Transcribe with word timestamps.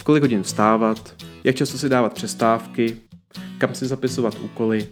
v 0.00 0.04
kolik 0.04 0.22
hodin 0.22 0.42
vstávat, 0.42 1.14
jak 1.44 1.56
často 1.56 1.78
si 1.78 1.88
dávat 1.88 2.14
přestávky, 2.14 2.96
kam 3.58 3.74
si 3.74 3.86
zapisovat 3.86 4.38
úkoly. 4.40 4.86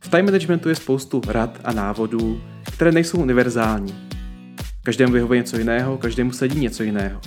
V 0.00 0.08
time 0.08 0.24
managementu 0.24 0.68
je 0.68 0.74
spoustu 0.74 1.22
rad 1.26 1.60
a 1.64 1.72
návodů, 1.72 2.40
které 2.74 2.92
nejsou 2.92 3.18
univerzální. 3.18 3.94
Každému 4.82 5.12
vyhovuje 5.12 5.40
něco 5.40 5.58
jiného, 5.58 5.98
každému 5.98 6.32
sedí 6.32 6.60
něco 6.60 6.82
jiného. 6.82 7.20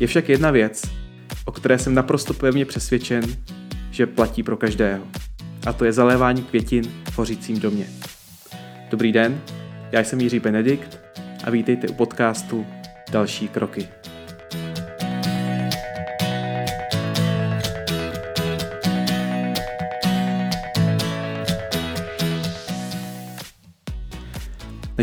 Je 0.00 0.06
však 0.06 0.28
jedna 0.28 0.50
věc, 0.50 0.82
o 1.44 1.52
které 1.52 1.78
jsem 1.78 1.94
naprosto 1.94 2.34
pevně 2.34 2.64
přesvědčen, 2.64 3.24
že 3.90 4.06
platí 4.06 4.42
pro 4.42 4.56
každého. 4.56 5.04
A 5.66 5.72
to 5.72 5.84
je 5.84 5.92
zalévání 5.92 6.42
květin 6.42 6.84
v 7.10 7.18
hořícím 7.18 7.60
domě. 7.60 7.86
Dobrý 8.90 9.12
den, 9.12 9.40
já 9.92 10.00
jsem 10.00 10.20
Jiří 10.20 10.40
Benedikt 10.40 11.00
a 11.44 11.50
vítejte 11.50 11.88
u 11.88 11.94
podcastu 11.94 12.66
Další 13.10 13.48
kroky. 13.48 13.88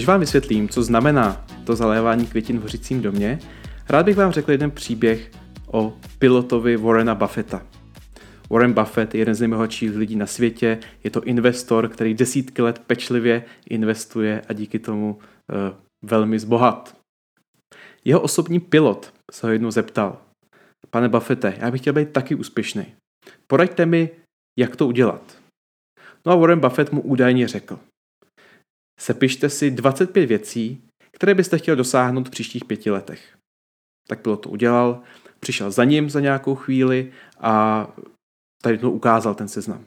Než 0.03 0.07
vám 0.07 0.19
vysvětlím, 0.19 0.69
co 0.69 0.83
znamená 0.83 1.45
to 1.63 1.75
zalévání 1.75 2.27
květin 2.27 2.59
v 2.59 2.61
hořícím 2.61 3.01
domě, 3.01 3.39
rád 3.89 4.05
bych 4.05 4.17
vám 4.17 4.31
řekl 4.31 4.51
jeden 4.51 4.71
příběh 4.71 5.31
o 5.71 5.97
pilotovi 6.19 6.77
Warrena 6.77 7.15
Buffetta. 7.15 7.65
Warren 8.49 8.73
Buffett 8.73 9.15
je 9.15 9.21
jeden 9.21 9.35
z 9.35 9.39
nejbohatších 9.39 9.95
lidí 9.95 10.15
na 10.15 10.25
světě, 10.25 10.79
je 11.03 11.09
to 11.09 11.23
investor, 11.23 11.89
který 11.89 12.13
desítky 12.13 12.61
let 12.61 12.79
pečlivě 12.87 13.45
investuje 13.69 14.41
a 14.49 14.53
díky 14.53 14.79
tomu 14.79 15.15
uh, 15.15 15.19
velmi 16.05 16.39
zbohat. 16.39 16.97
Jeho 18.05 18.21
osobní 18.21 18.59
pilot 18.59 19.13
se 19.31 19.47
ho 19.47 19.53
jednou 19.53 19.71
zeptal, 19.71 20.21
pane 20.89 21.09
Buffette, 21.09 21.53
já 21.57 21.71
bych 21.71 21.81
chtěl 21.81 21.93
být 21.93 22.09
taky 22.09 22.35
úspěšný. 22.35 22.85
Poraďte 23.47 23.85
mi, 23.85 24.09
jak 24.59 24.75
to 24.75 24.87
udělat. 24.87 25.37
No 26.25 26.31
a 26.31 26.35
Warren 26.35 26.59
Buffett 26.59 26.91
mu 26.91 27.01
údajně 27.01 27.47
řekl, 27.47 27.79
sepište 29.03 29.49
si 29.49 29.71
25 29.71 30.25
věcí, 30.25 30.81
které 31.11 31.35
byste 31.35 31.57
chtěl 31.57 31.75
dosáhnout 31.75 32.27
v 32.27 32.31
příštích 32.31 32.65
pěti 32.65 32.91
letech. 32.91 33.37
Tak 34.07 34.21
pilot 34.21 34.41
to 34.41 34.49
udělal, 34.49 35.01
přišel 35.39 35.71
za 35.71 35.83
ním 35.83 36.09
za 36.09 36.19
nějakou 36.19 36.55
chvíli 36.55 37.11
a 37.39 37.87
tady 38.61 38.77
to 38.77 38.91
ukázal 38.91 39.35
ten 39.35 39.47
seznam. 39.47 39.85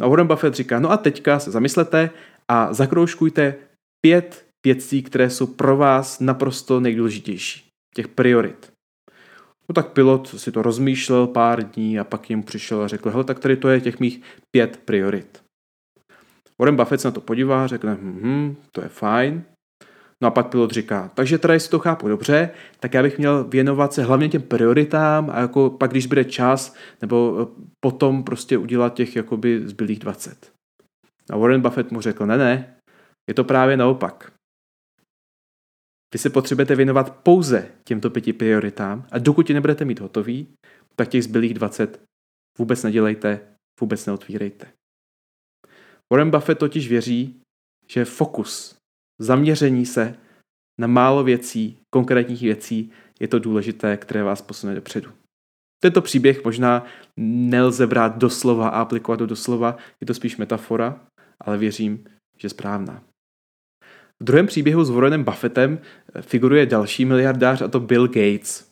A 0.00 0.08
Warren 0.08 0.26
Buffett 0.26 0.54
říká, 0.54 0.80
no 0.80 0.90
a 0.90 0.96
teďka 0.96 1.38
se 1.38 1.50
zamyslete 1.50 2.10
a 2.48 2.72
zakroužkujte 2.72 3.54
pět 4.00 4.46
věcí, 4.66 5.02
které 5.02 5.30
jsou 5.30 5.46
pro 5.46 5.76
vás 5.76 6.20
naprosto 6.20 6.80
nejdůležitější. 6.80 7.70
Těch 7.94 8.08
priorit. 8.08 8.72
No 9.68 9.74
tak 9.74 9.92
pilot 9.92 10.28
si 10.28 10.52
to 10.52 10.62
rozmýšlel 10.62 11.26
pár 11.26 11.70
dní 11.70 11.98
a 11.98 12.04
pak 12.04 12.30
jim 12.30 12.42
přišel 12.42 12.82
a 12.82 12.88
řekl, 12.88 13.10
hele, 13.10 13.24
tak 13.24 13.38
tady 13.38 13.56
to 13.56 13.68
je 13.68 13.80
těch 13.80 14.00
mých 14.00 14.22
pět 14.50 14.76
priorit. 14.84 15.49
Warren 16.60 16.76
Buffett 16.76 17.00
se 17.00 17.08
na 17.08 17.12
to 17.12 17.20
podívá 17.20 17.66
řekne, 17.66 17.94
hm, 18.00 18.56
to 18.72 18.82
je 18.82 18.88
fajn, 18.88 19.44
No 20.22 20.28
a 20.28 20.30
pak 20.30 20.48
pilot 20.48 20.70
říká, 20.70 21.10
takže 21.14 21.38
teda 21.38 21.54
jestli 21.54 21.70
to 21.70 21.78
chápu 21.78 22.08
dobře, 22.08 22.50
tak 22.80 22.94
já 22.94 23.02
bych 23.02 23.18
měl 23.18 23.44
věnovat 23.44 23.92
se 23.92 24.04
hlavně 24.04 24.28
těm 24.28 24.42
prioritám 24.42 25.30
a 25.30 25.40
jako 25.40 25.70
pak, 25.70 25.90
když 25.90 26.06
bude 26.06 26.24
čas, 26.24 26.76
nebo 27.00 27.36
eh, 27.42 27.64
potom 27.84 28.24
prostě 28.24 28.58
udělat 28.58 28.94
těch 28.94 29.16
jakoby 29.16 29.68
zbylých 29.68 29.98
20. 29.98 30.52
A 31.30 31.36
Warren 31.36 31.60
Buffett 31.60 31.92
mu 31.92 32.00
řekl, 32.00 32.26
ne, 32.26 32.38
ne, 32.38 32.76
je 33.30 33.34
to 33.34 33.44
právě 33.44 33.76
naopak. 33.76 34.32
Vy 36.14 36.18
se 36.18 36.30
potřebujete 36.30 36.76
věnovat 36.76 37.16
pouze 37.22 37.68
těmto 37.84 38.10
pěti 38.10 38.32
prioritám 38.32 39.06
a 39.10 39.18
dokud 39.18 39.50
je 39.50 39.54
nebudete 39.54 39.84
mít 39.84 40.00
hotový, 40.00 40.48
tak 40.96 41.08
těch 41.08 41.24
zbylých 41.24 41.54
20 41.54 42.00
vůbec 42.58 42.82
nedělejte, 42.82 43.40
vůbec 43.80 44.06
neotvírejte. 44.06 44.79
Warren 46.12 46.30
Buffett 46.30 46.58
totiž 46.58 46.88
věří, 46.88 47.40
že 47.88 48.04
fokus 48.04 48.76
zaměření 49.20 49.86
se 49.86 50.14
na 50.80 50.86
málo 50.86 51.24
věcí, 51.24 51.78
konkrétních 51.90 52.42
věcí, 52.42 52.90
je 53.20 53.28
to 53.28 53.38
důležité, 53.38 53.96
které 53.96 54.22
vás 54.22 54.42
posune 54.42 54.74
dopředu. 54.74 55.10
Tento 55.82 56.02
příběh 56.02 56.44
možná 56.44 56.84
nelze 57.16 57.86
brát 57.86 58.18
doslova 58.18 58.68
a 58.68 58.80
aplikovat 58.80 59.16
do 59.16 59.26
doslova, 59.26 59.76
je 60.00 60.06
to 60.06 60.14
spíš 60.14 60.36
metafora, 60.36 61.00
ale 61.40 61.58
věřím, 61.58 62.04
že 62.38 62.48
správná. 62.48 63.02
V 64.20 64.24
druhém 64.24 64.46
příběhu 64.46 64.84
s 64.84 64.90
Warrenem 64.90 65.24
Buffettem 65.24 65.78
figuruje 66.20 66.66
další 66.66 67.04
miliardář 67.04 67.62
a 67.62 67.68
to 67.68 67.80
Bill 67.80 68.06
Gates. 68.06 68.70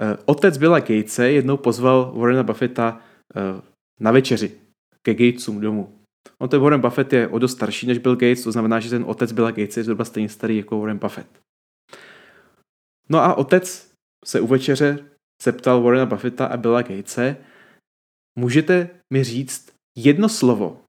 Eh, 0.00 0.16
otec 0.24 0.58
Billa 0.58 0.80
Gatese 0.80 1.30
jednou 1.30 1.56
pozval 1.56 2.12
Warrena 2.16 2.42
Buffetta 2.42 3.00
eh, 3.36 3.62
na 4.00 4.12
večeři 4.12 4.52
ke 5.02 5.14
Gatesům 5.14 5.60
domů. 5.60 5.97
On 6.42 6.48
ten 6.48 6.60
Warren 6.60 6.80
Buffett 6.80 7.12
je 7.12 7.28
o 7.28 7.38
dost 7.38 7.52
starší 7.52 7.86
než 7.86 7.98
Bill 7.98 8.16
Gates, 8.16 8.42
to 8.42 8.52
znamená, 8.52 8.80
že 8.80 8.90
ten 8.90 9.04
otec 9.06 9.32
Billa 9.32 9.50
Gates 9.50 9.76
je 9.76 9.84
zhruba 9.84 10.04
stejně 10.04 10.28
starý 10.28 10.56
jako 10.56 10.80
Warren 10.80 10.98
Buffett. 10.98 11.40
No 13.08 13.18
a 13.18 13.34
otec 13.34 13.92
se 14.24 14.40
u 14.40 14.46
večeře 14.46 15.10
zeptal 15.42 15.82
Warrena 15.82 16.06
Buffetta 16.06 16.46
a 16.46 16.56
Billa 16.56 16.82
Gatese, 16.82 17.36
můžete 18.38 18.90
mi 19.12 19.24
říct 19.24 19.72
jedno 19.98 20.28
slovo, 20.28 20.84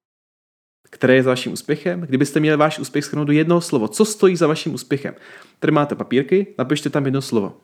které 0.89 1.15
je 1.15 1.23
za 1.23 1.29
vaším 1.29 1.51
úspěchem? 1.51 2.01
Kdybyste 2.01 2.39
měli 2.39 2.57
váš 2.57 2.79
úspěch 2.79 3.05
schrnout 3.05 3.27
do 3.27 3.33
jednoho 3.33 3.61
slovo, 3.61 3.87
co 3.87 4.05
stojí 4.05 4.35
za 4.35 4.47
vaším 4.47 4.73
úspěchem? 4.73 5.15
Tady 5.59 5.71
máte 5.71 5.95
papírky, 5.95 6.55
napište 6.57 6.89
tam 6.89 7.05
jedno 7.05 7.21
slovo. 7.21 7.61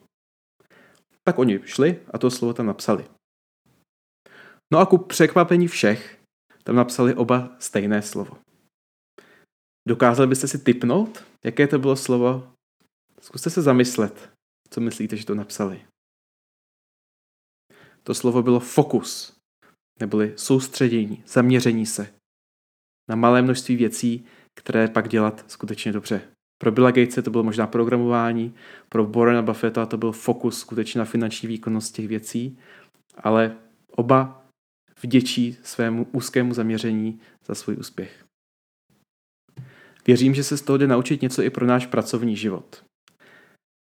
Tak 1.24 1.38
oni 1.38 1.60
šli 1.64 2.00
a 2.10 2.18
to 2.18 2.30
slovo 2.30 2.54
tam 2.54 2.66
napsali. 2.66 3.04
No 4.72 4.78
a 4.78 4.86
ku 4.86 4.98
překvapení 4.98 5.68
všech 5.68 6.15
tam 6.66 6.76
napsali 6.76 7.14
oba 7.14 7.56
stejné 7.58 8.02
slovo. 8.02 8.38
Dokázali 9.88 10.28
byste 10.28 10.48
si 10.48 10.58
typnout, 10.58 11.24
jaké 11.44 11.66
to 11.66 11.78
bylo 11.78 11.96
slovo? 11.96 12.52
Zkuste 13.20 13.50
se 13.50 13.62
zamyslet, 13.62 14.30
co 14.70 14.80
myslíte, 14.80 15.16
že 15.16 15.26
to 15.26 15.34
napsali. 15.34 15.86
To 18.02 18.14
slovo 18.14 18.42
bylo 18.42 18.60
fokus, 18.60 19.36
neboli 20.00 20.32
soustředění, 20.36 21.22
zaměření 21.26 21.86
se 21.86 22.14
na 23.10 23.16
malé 23.16 23.42
množství 23.42 23.76
věcí, 23.76 24.26
které 24.54 24.88
pak 24.88 25.08
dělat 25.08 25.44
skutečně 25.50 25.92
dobře. 25.92 26.20
Pro 26.58 26.72
Billa 26.72 26.90
Gatese 26.90 27.22
to 27.22 27.30
bylo 27.30 27.44
možná 27.44 27.66
programování, 27.66 28.54
pro 28.88 29.06
Warrena 29.06 29.42
Buffetta 29.42 29.86
to 29.86 29.96
byl 29.96 30.12
fokus 30.12 30.58
skutečně 30.58 30.98
na 30.98 31.04
finanční 31.04 31.48
výkonnost 31.48 31.94
těch 31.94 32.08
věcí, 32.08 32.58
ale 33.18 33.56
oba 33.90 34.45
vděčí 35.02 35.56
svému 35.62 36.06
úzkému 36.12 36.54
zaměření 36.54 37.20
za 37.46 37.54
svůj 37.54 37.76
úspěch. 37.76 38.24
Věřím, 40.06 40.34
že 40.34 40.44
se 40.44 40.56
z 40.56 40.62
toho 40.62 40.78
jde 40.78 40.86
naučit 40.86 41.22
něco 41.22 41.42
i 41.42 41.50
pro 41.50 41.66
náš 41.66 41.86
pracovní 41.86 42.36
život. 42.36 42.84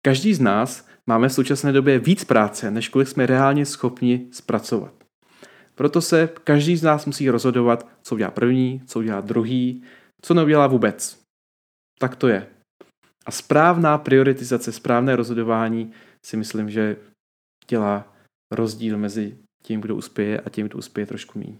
Každý 0.06 0.34
z 0.34 0.41
nás 0.41 0.89
máme 1.06 1.28
v 1.28 1.33
současné 1.33 1.73
době 1.73 1.99
víc 1.99 2.25
práce, 2.25 2.71
než 2.71 2.89
kolik 2.89 3.09
jsme 3.09 3.27
reálně 3.27 3.67
schopni 3.67 4.28
zpracovat. 4.33 4.95
Proto 5.75 6.00
se 6.00 6.28
každý 6.45 6.77
z 6.77 6.83
nás 6.83 7.06
musí 7.06 7.31
rozhodovat, 7.31 7.89
co 8.03 8.15
udělá 8.15 8.31
první, 8.31 8.83
co 8.87 8.99
udělá 8.99 9.21
druhý, 9.21 9.83
co 10.23 10.34
neudělá 10.34 10.67
vůbec. 10.67 11.23
Tak 11.99 12.17
to 12.17 12.29
je. 12.29 12.47
A 13.27 13.31
správná 13.31 13.99
prioritizace, 13.99 14.73
správné 14.73 15.17
rozhodování 15.17 15.93
si 16.27 16.37
myslím, 16.37 16.71
že 16.71 16.97
dělá 17.69 18.17
rozdíl 18.53 18.99
mezi 18.99 19.39
tím, 19.62 19.81
kdo 19.81 19.97
uspěje 19.97 20.41
a 20.41 20.50
tím, 20.50 20.69
kdo 20.69 20.78
uspěje 20.78 21.06
trošku 21.06 21.39
méně. 21.39 21.56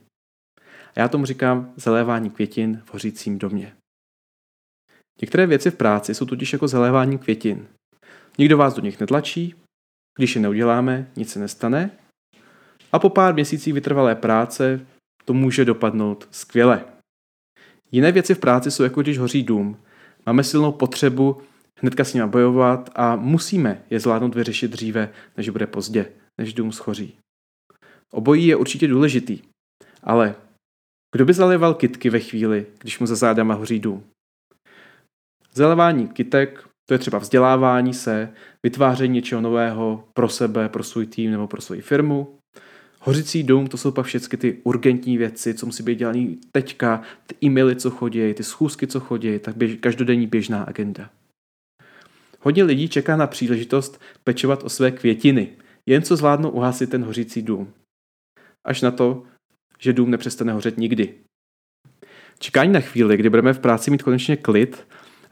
A 0.97 1.01
já 1.01 1.09
tomu 1.09 1.27
říkám 1.27 1.73
zalévání 1.77 2.31
květin 2.31 2.83
v 2.85 2.93
hořícím 2.93 3.39
domě. 3.39 3.73
Některé 5.21 5.47
věci 5.47 5.71
v 5.71 5.77
práci 5.77 6.15
jsou 6.15 6.27
totiž 6.27 6.53
jako 6.53 6.69
zalévání 6.69 7.19
květin. 7.19 7.67
Nikdo 8.39 8.57
vás 8.57 8.75
do 8.75 8.83
nich 8.83 9.01
netlačí, 9.01 9.55
když 10.19 10.35
je 10.35 10.43
neuděláme, 10.43 11.11
nic 11.17 11.33
se 11.33 11.39
nestane 11.39 11.91
a 12.93 12.99
po 12.99 13.09
pár 13.09 13.35
měsících 13.35 13.75
vytrvalé 13.75 14.15
práce 14.15 14.87
to 15.25 15.35
může 15.35 15.65
dopadnout 15.65 16.29
skvěle. 16.31 16.85
Jiné 17.93 18.13
věci 18.13 18.35
v 18.35 18.39
práci 18.39 18.71
jsou 18.71 18.83
jako 18.83 19.03
když 19.03 19.19
hoří 19.19 19.43
dům. 19.43 19.77
Máme 20.27 20.45
silnou 20.45 20.73
potřebu 20.73 21.43
hnedka 21.81 22.05
s 22.05 22.15
nimi 22.15 22.27
bojovat 22.27 22.91
a 22.95 23.17
musíme 23.17 23.83
je 23.91 24.01
zvládnout 24.01 24.35
vyřešit 24.35 24.71
dříve, 24.71 25.09
než 25.37 25.49
bude 25.49 25.67
pozdě, 25.67 26.13
než 26.39 26.55
dům 26.55 26.73
schoří. 26.73 27.19
Obojí 28.13 28.47
je 28.47 28.57
určitě 28.57 28.89
důležitý. 28.89 29.39
Ale 30.03 30.35
kdo 31.15 31.25
by 31.25 31.33
zaléval 31.33 31.75
kitky 31.75 32.11
ve 32.11 32.21
chvíli, 32.21 32.67
když 32.79 32.99
mu 32.99 33.07
za 33.07 33.15
zádama 33.15 33.55
hoří 33.55 33.79
dům? 33.79 34.05
Zalévání 35.55 36.09
kytek, 36.09 36.69
to 36.89 36.95
je 36.95 36.99
třeba 36.99 37.19
vzdělávání 37.19 37.95
se, 37.95 38.33
vytváření 38.63 39.15
něčeho 39.15 39.41
nového 39.41 40.09
pro 40.15 40.29
sebe, 40.29 40.69
pro 40.69 40.83
svůj 40.83 41.07
tým 41.07 41.31
nebo 41.31 41.47
pro 41.49 41.61
svoji 41.61 41.81
firmu. 41.81 42.39
Hořící 43.01 43.43
dům, 43.43 43.67
to 43.67 43.77
jsou 43.77 43.91
pak 43.91 44.07
všechny 44.07 44.39
ty 44.39 44.61
urgentní 44.65 45.19
věci, 45.19 45.55
co 45.55 45.67
musí 45.67 45.83
být 45.83 45.99
dělané 45.99 46.27
teďka, 46.53 47.03
ty 47.27 47.47
e-maily, 47.47 47.77
co 47.77 47.91
chodí, 47.91 48.35
ty 48.35 48.45
schůzky, 48.45 48.87
co 48.87 49.01
chodí, 49.01 49.39
tak 49.39 49.57
běž, 49.57 49.75
každodenní 49.81 50.27
běžná 50.27 50.63
agenda. 50.63 51.11
Hodně 52.41 52.65
lidí 52.65 52.89
čeká 52.89 53.17
na 53.17 53.27
příležitost 53.27 54.01
pečovat 54.25 54.63
o 54.63 54.69
své 54.69 54.91
květiny, 54.91 55.49
jen 55.87 56.03
co 56.03 56.17
zvládnou 56.17 56.51
uhasit 56.51 56.91
ten 56.91 57.05
hořící 57.05 57.43
dům. 57.43 57.73
Až 58.65 58.83
na 58.83 58.91
to, 58.91 59.23
že 59.79 59.93
dům 59.93 60.11
nepřestane 60.11 60.53
hořet 60.53 60.79
nikdy. 60.79 61.15
Čekání 62.39 62.73
na 62.73 62.81
chvíli, 62.81 63.17
kdy 63.17 63.31
budeme 63.31 63.53
v 63.53 63.59
práci 63.59 63.91
mít 63.91 64.03
konečně 64.03 64.37
klid 64.37 64.87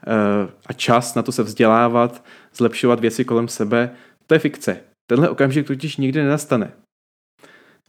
eh, 0.07 0.51
a 0.65 0.73
čas 0.73 1.15
na 1.15 1.21
to 1.21 1.31
se 1.31 1.43
vzdělávat, 1.43 2.25
zlepšovat 2.53 2.99
věci 2.99 3.25
kolem 3.25 3.47
sebe, 3.47 3.95
to 4.27 4.33
je 4.33 4.39
fikce. 4.39 4.79
Tenhle 5.07 5.29
okamžik 5.29 5.67
totiž 5.67 5.97
nikdy 5.97 6.23
nenastane. 6.23 6.71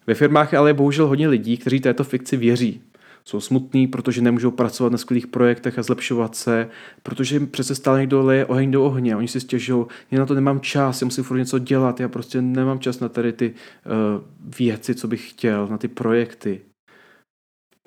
Ve 0.07 0.15
firmách 0.15 0.53
je 0.53 0.59
ale 0.59 0.75
bohužel 0.75 1.07
hodně 1.07 1.29
lidí, 1.29 1.57
kteří 1.57 1.81
této 1.81 2.05
fikci 2.05 2.37
věří. 2.37 2.83
Jsou 3.25 3.41
smutní, 3.41 3.87
protože 3.87 4.23
nemůžou 4.23 4.51
pracovat 4.51 4.93
na 4.93 4.99
skvělých 4.99 5.27
projektech 5.27 5.79
a 5.79 5.83
zlepšovat 5.83 6.35
se, 6.37 6.69
protože 7.03 7.37
jim 7.37 7.47
přece 7.47 7.75
stále 7.75 8.01
někdo 8.01 8.23
leje 8.23 8.47
oheň 8.47 8.71
do 8.71 8.85
ohně. 8.85 9.17
Oni 9.17 9.29
si 9.29 9.41
stěžují, 9.41 9.87
já 10.11 10.19
na 10.19 10.27
to 10.27 10.35
nemám 10.35 10.61
čas, 10.61 11.03
já 11.03 11.05
musím 11.05 11.25
furt 11.25 11.39
něco 11.39 11.59
dělat, 11.59 12.01
já 12.01 12.09
prostě 12.09 12.43
nemám 12.43 12.79
čas 12.79 13.01
na 13.01 13.09
tady 13.09 13.33
ty 13.33 13.55
uh, 13.55 14.25
věci, 14.59 14.95
co 14.95 15.09
bych 15.09 15.31
chtěl, 15.31 15.69
na 15.69 15.79
ty 15.79 15.89
projekty. 15.89 16.61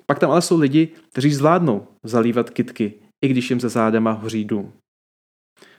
Pak 0.06 0.18
tam 0.18 0.30
ale 0.30 0.42
jsou 0.42 0.60
lidi, 0.60 0.88
kteří 1.12 1.34
zvládnou 1.34 1.86
zalívat 2.04 2.50
kitky, 2.50 2.94
i 3.24 3.28
když 3.28 3.50
jim 3.50 3.60
za 3.60 3.68
zádama 3.68 4.12
hoří 4.12 4.44
dům. 4.44 4.72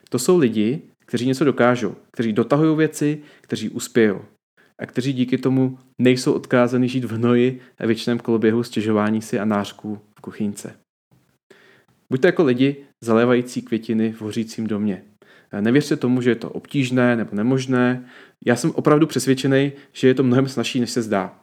To 0.08 0.18
jsou 0.18 0.38
lidi, 0.38 0.82
kteří 1.06 1.26
něco 1.26 1.44
dokážou, 1.44 1.94
kteří 2.10 2.32
dotahují 2.32 2.76
věci, 2.76 3.22
kteří 3.40 3.68
uspějou 3.68 4.24
a 4.80 4.86
kteří 4.86 5.12
díky 5.12 5.38
tomu 5.38 5.78
nejsou 5.98 6.32
odkázaní 6.32 6.88
žít 6.88 7.04
v 7.04 7.12
hnoji 7.12 7.60
a 7.78 7.86
věčném 7.86 8.18
koloběhu 8.18 8.62
stěžování 8.62 9.22
si 9.22 9.38
a 9.38 9.44
nářků 9.44 10.00
v 10.18 10.20
kuchynce. 10.20 10.76
Buďte 12.10 12.28
jako 12.28 12.44
lidi 12.44 12.76
zalévající 13.04 13.62
květiny 13.62 14.12
v 14.12 14.20
hořícím 14.20 14.66
domě. 14.66 15.02
Nevěřte 15.60 15.96
tomu, 15.96 16.20
že 16.20 16.30
je 16.30 16.34
to 16.34 16.50
obtížné 16.50 17.16
nebo 17.16 17.36
nemožné. 17.36 18.08
Já 18.46 18.56
jsem 18.56 18.70
opravdu 18.70 19.06
přesvědčený, 19.06 19.72
že 19.92 20.08
je 20.08 20.14
to 20.14 20.22
mnohem 20.22 20.48
snažší, 20.48 20.80
než 20.80 20.90
se 20.90 21.02
zdá. 21.02 21.40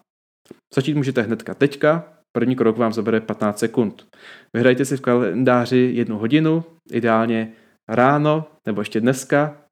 Začít 0.76 0.96
můžete 0.96 1.22
hnedka 1.22 1.54
teďka, 1.54 2.14
první 2.36 2.56
krok 2.56 2.78
vám 2.78 2.94
zabere 2.94 3.22
15 3.22 3.60
sekund. 3.60 4.08
Vyhrajte 4.54 4.86
si 4.86 4.98
v 4.98 5.02
kalendáři 5.02 5.92
jednu 5.94 6.18
hodinu, 6.18 6.64
ideálně 6.92 7.52
ráno 7.90 8.46
nebo 8.66 8.82
ještě 8.82 9.02
dneska 9.02 9.65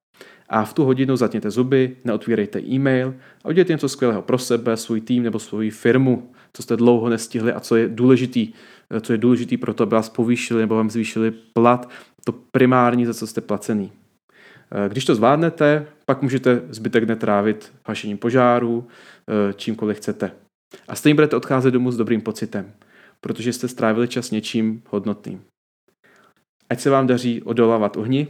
a 0.53 0.65
v 0.65 0.73
tu 0.73 0.85
hodinu 0.85 1.15
zatněte 1.15 1.51
zuby, 1.51 1.97
neotvírejte 2.03 2.61
e-mail 2.61 3.15
a 3.43 3.49
udělejte 3.49 3.73
něco 3.73 3.89
skvělého 3.89 4.21
pro 4.21 4.37
sebe, 4.37 4.77
svůj 4.77 5.01
tým 5.01 5.23
nebo 5.23 5.39
svoji 5.39 5.71
firmu, 5.71 6.31
co 6.53 6.63
jste 6.63 6.77
dlouho 6.77 7.09
nestihli 7.09 7.53
a 7.53 7.59
co 7.59 7.75
je 7.75 7.87
důležitý, 7.87 8.53
co 9.01 9.13
je 9.13 9.17
důležitý 9.17 9.57
pro 9.57 9.73
to, 9.73 9.83
aby 9.83 9.95
vás 9.95 10.09
povýšili 10.09 10.61
nebo 10.61 10.75
vám 10.75 10.89
zvýšili 10.89 11.31
plat, 11.53 11.89
to 12.25 12.31
primární, 12.31 13.05
za 13.05 13.13
co 13.13 13.27
jste 13.27 13.41
placený. 13.41 13.91
Když 14.87 15.05
to 15.05 15.15
zvládnete, 15.15 15.87
pak 16.05 16.21
můžete 16.21 16.61
zbytek 16.69 17.03
netrávit 17.03 17.73
hašením 17.85 18.17
požáru, 18.17 18.87
čímkoliv 19.55 19.97
chcete. 19.97 20.31
A 20.87 20.95
stejně 20.95 21.15
budete 21.15 21.35
odcházet 21.35 21.71
domů 21.71 21.91
s 21.91 21.97
dobrým 21.97 22.21
pocitem, 22.21 22.71
protože 23.21 23.53
jste 23.53 23.67
strávili 23.67 24.07
čas 24.07 24.31
něčím 24.31 24.81
hodnotným. 24.89 25.41
Ať 26.69 26.79
se 26.79 26.89
vám 26.89 27.07
daří 27.07 27.41
odolávat 27.41 27.97
ohni, 27.97 28.27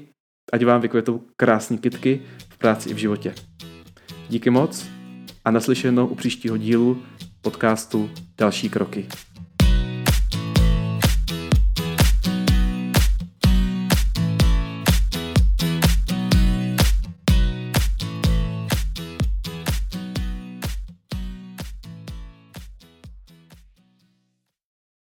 ať 0.53 0.61
vám 0.65 0.81
vykvetou 0.81 1.21
krásné 1.33 1.77
kitky 1.77 2.21
v 2.49 2.57
práci 2.57 2.89
i 2.89 2.93
v 2.93 2.97
životě. 2.97 3.33
Díky 4.29 4.49
moc 4.49 4.85
a 5.45 5.51
naslyšenou 5.51 6.07
u 6.07 6.15
příštího 6.15 6.57
dílu 6.57 7.01
podcastu 7.41 8.09
Další 8.37 8.69
kroky. 8.69 9.07